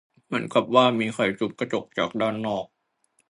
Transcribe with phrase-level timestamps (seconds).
[0.25, 2.65] เหมือนกับว่ามีใครจุ๊บกระจกจากด้านนอก